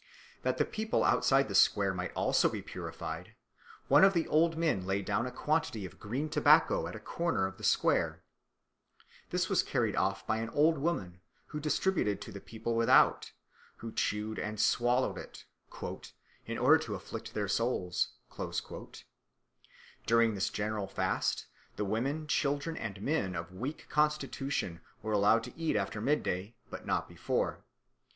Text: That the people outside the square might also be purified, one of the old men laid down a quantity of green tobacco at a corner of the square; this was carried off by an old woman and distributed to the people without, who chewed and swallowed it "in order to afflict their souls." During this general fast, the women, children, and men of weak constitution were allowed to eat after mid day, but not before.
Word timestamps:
That 0.41 0.57
the 0.57 0.65
people 0.65 1.03
outside 1.03 1.47
the 1.47 1.53
square 1.53 1.93
might 1.93 2.11
also 2.15 2.49
be 2.49 2.63
purified, 2.63 3.35
one 3.87 4.03
of 4.03 4.13
the 4.13 4.27
old 4.29 4.57
men 4.57 4.83
laid 4.87 5.05
down 5.05 5.27
a 5.27 5.31
quantity 5.31 5.85
of 5.85 5.99
green 5.99 6.27
tobacco 6.27 6.87
at 6.87 6.95
a 6.95 6.99
corner 6.99 7.45
of 7.45 7.57
the 7.59 7.63
square; 7.63 8.23
this 9.29 9.47
was 9.47 9.61
carried 9.61 9.95
off 9.95 10.25
by 10.25 10.37
an 10.37 10.49
old 10.49 10.79
woman 10.79 11.21
and 11.51 11.61
distributed 11.61 12.19
to 12.19 12.31
the 12.31 12.41
people 12.41 12.75
without, 12.75 13.31
who 13.77 13.91
chewed 13.91 14.39
and 14.39 14.59
swallowed 14.59 15.19
it 15.19 15.45
"in 16.47 16.57
order 16.57 16.79
to 16.79 16.95
afflict 16.95 17.35
their 17.35 17.47
souls." 17.47 18.13
During 20.07 20.33
this 20.33 20.49
general 20.49 20.87
fast, 20.87 21.45
the 21.75 21.85
women, 21.85 22.25
children, 22.25 22.75
and 22.75 23.03
men 23.03 23.35
of 23.35 23.51
weak 23.53 23.85
constitution 23.87 24.81
were 25.03 25.11
allowed 25.13 25.43
to 25.43 25.55
eat 25.55 25.75
after 25.75 26.01
mid 26.01 26.23
day, 26.23 26.55
but 26.71 26.87
not 26.87 27.07
before. 27.07 27.63